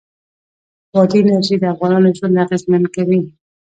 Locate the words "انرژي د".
1.23-1.63